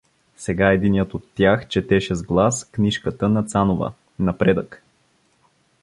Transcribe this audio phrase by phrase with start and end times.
[0.37, 4.83] Сега единият от тях четеше с глас книжката на Цанова „Напредък“.